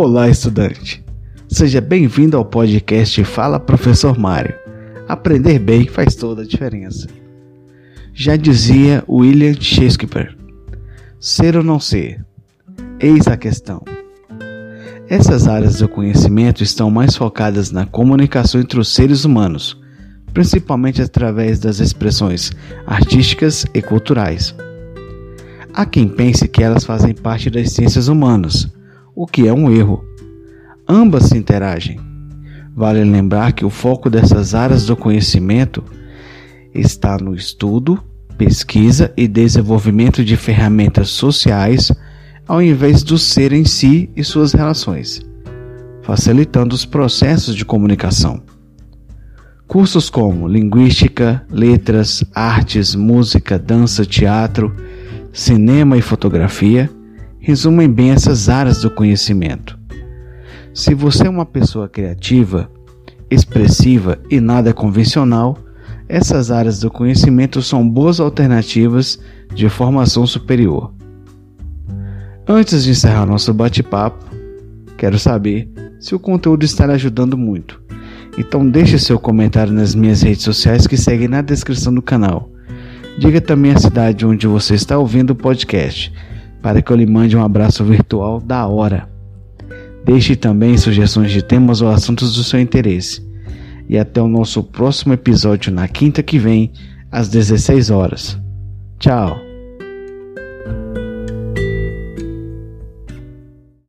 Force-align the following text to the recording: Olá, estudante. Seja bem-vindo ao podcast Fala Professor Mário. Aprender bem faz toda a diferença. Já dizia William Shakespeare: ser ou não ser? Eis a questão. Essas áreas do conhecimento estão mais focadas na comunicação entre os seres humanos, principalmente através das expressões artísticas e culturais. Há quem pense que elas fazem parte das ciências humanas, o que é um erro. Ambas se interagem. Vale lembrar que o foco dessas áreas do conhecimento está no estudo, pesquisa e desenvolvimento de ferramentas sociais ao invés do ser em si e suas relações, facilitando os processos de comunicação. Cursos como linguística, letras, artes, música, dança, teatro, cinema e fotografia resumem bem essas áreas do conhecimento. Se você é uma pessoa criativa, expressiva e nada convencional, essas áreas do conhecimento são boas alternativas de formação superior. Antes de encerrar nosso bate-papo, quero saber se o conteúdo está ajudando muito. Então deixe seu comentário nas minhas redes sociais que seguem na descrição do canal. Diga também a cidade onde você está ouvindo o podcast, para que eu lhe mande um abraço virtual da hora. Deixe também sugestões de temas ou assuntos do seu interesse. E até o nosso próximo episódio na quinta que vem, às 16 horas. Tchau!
Olá, 0.00 0.28
estudante. 0.28 1.04
Seja 1.48 1.80
bem-vindo 1.80 2.36
ao 2.36 2.44
podcast 2.44 3.24
Fala 3.24 3.58
Professor 3.58 4.16
Mário. 4.16 4.54
Aprender 5.08 5.58
bem 5.58 5.88
faz 5.88 6.14
toda 6.14 6.42
a 6.42 6.46
diferença. 6.46 7.08
Já 8.14 8.36
dizia 8.36 9.02
William 9.08 9.54
Shakespeare: 9.54 10.38
ser 11.18 11.56
ou 11.56 11.64
não 11.64 11.80
ser? 11.80 12.24
Eis 13.00 13.26
a 13.26 13.36
questão. 13.36 13.82
Essas 15.08 15.48
áreas 15.48 15.80
do 15.80 15.88
conhecimento 15.88 16.62
estão 16.62 16.92
mais 16.92 17.16
focadas 17.16 17.72
na 17.72 17.84
comunicação 17.84 18.60
entre 18.60 18.78
os 18.78 18.94
seres 18.94 19.24
humanos, 19.24 19.76
principalmente 20.32 21.02
através 21.02 21.58
das 21.58 21.80
expressões 21.80 22.52
artísticas 22.86 23.66
e 23.74 23.82
culturais. 23.82 24.54
Há 25.74 25.84
quem 25.84 26.08
pense 26.08 26.46
que 26.46 26.62
elas 26.62 26.84
fazem 26.84 27.12
parte 27.12 27.50
das 27.50 27.72
ciências 27.72 28.06
humanas, 28.06 28.77
o 29.18 29.26
que 29.26 29.48
é 29.48 29.52
um 29.52 29.68
erro. 29.68 30.04
Ambas 30.88 31.24
se 31.24 31.36
interagem. 31.36 31.98
Vale 32.72 33.02
lembrar 33.02 33.50
que 33.50 33.64
o 33.64 33.70
foco 33.70 34.08
dessas 34.08 34.54
áreas 34.54 34.86
do 34.86 34.96
conhecimento 34.96 35.82
está 36.72 37.18
no 37.18 37.34
estudo, 37.34 38.00
pesquisa 38.36 39.12
e 39.16 39.26
desenvolvimento 39.26 40.24
de 40.24 40.36
ferramentas 40.36 41.08
sociais 41.08 41.90
ao 42.46 42.62
invés 42.62 43.02
do 43.02 43.18
ser 43.18 43.52
em 43.52 43.64
si 43.64 44.08
e 44.14 44.22
suas 44.22 44.52
relações, 44.52 45.20
facilitando 46.00 46.72
os 46.72 46.84
processos 46.84 47.56
de 47.56 47.64
comunicação. 47.64 48.40
Cursos 49.66 50.08
como 50.08 50.46
linguística, 50.46 51.44
letras, 51.50 52.22
artes, 52.32 52.94
música, 52.94 53.58
dança, 53.58 54.06
teatro, 54.06 54.72
cinema 55.32 55.98
e 55.98 56.00
fotografia 56.00 56.88
resumem 57.40 57.90
bem 57.90 58.10
essas 58.10 58.48
áreas 58.48 58.82
do 58.82 58.90
conhecimento. 58.90 59.78
Se 60.74 60.94
você 60.94 61.26
é 61.26 61.30
uma 61.30 61.46
pessoa 61.46 61.88
criativa, 61.88 62.70
expressiva 63.30 64.18
e 64.30 64.40
nada 64.40 64.72
convencional, 64.72 65.58
essas 66.08 66.50
áreas 66.50 66.80
do 66.80 66.90
conhecimento 66.90 67.60
são 67.60 67.88
boas 67.88 68.18
alternativas 68.20 69.18
de 69.54 69.68
formação 69.68 70.26
superior. 70.26 70.92
Antes 72.46 72.84
de 72.84 72.92
encerrar 72.92 73.26
nosso 73.26 73.52
bate-papo, 73.52 74.24
quero 74.96 75.18
saber 75.18 75.68
se 76.00 76.14
o 76.14 76.18
conteúdo 76.18 76.64
está 76.64 76.86
ajudando 76.86 77.36
muito. 77.36 77.80
Então 78.38 78.68
deixe 78.68 78.98
seu 78.98 79.18
comentário 79.18 79.72
nas 79.72 79.94
minhas 79.94 80.22
redes 80.22 80.44
sociais 80.44 80.86
que 80.86 80.96
seguem 80.96 81.28
na 81.28 81.42
descrição 81.42 81.92
do 81.92 82.00
canal. 82.00 82.50
Diga 83.18 83.40
também 83.40 83.72
a 83.72 83.78
cidade 83.78 84.24
onde 84.24 84.46
você 84.46 84.74
está 84.74 84.96
ouvindo 84.96 85.30
o 85.30 85.36
podcast, 85.36 86.12
para 86.68 86.82
que 86.82 86.92
eu 86.92 86.96
lhe 86.96 87.06
mande 87.06 87.34
um 87.34 87.42
abraço 87.42 87.82
virtual 87.82 88.42
da 88.42 88.66
hora. 88.66 89.08
Deixe 90.04 90.36
também 90.36 90.76
sugestões 90.76 91.32
de 91.32 91.40
temas 91.40 91.80
ou 91.80 91.88
assuntos 91.88 92.36
do 92.36 92.44
seu 92.44 92.60
interesse. 92.60 93.26
E 93.88 93.96
até 93.96 94.20
o 94.20 94.28
nosso 94.28 94.62
próximo 94.62 95.14
episódio 95.14 95.72
na 95.72 95.88
quinta 95.88 96.22
que 96.22 96.38
vem, 96.38 96.70
às 97.10 97.30
16 97.30 97.88
horas. 97.88 98.38
Tchau! 98.98 99.47